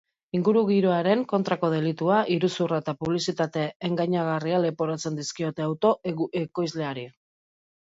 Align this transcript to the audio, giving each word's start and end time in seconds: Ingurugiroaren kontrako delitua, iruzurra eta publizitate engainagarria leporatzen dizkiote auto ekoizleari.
Ingurugiroaren 0.35 1.19
kontrako 1.33 1.69
delitua, 1.73 2.21
iruzurra 2.37 2.79
eta 2.85 2.95
publizitate 3.03 3.67
engainagarria 3.91 4.65
leporatzen 4.65 5.23
dizkiote 5.23 5.69
auto 5.69 5.95
ekoizleari. 6.45 7.09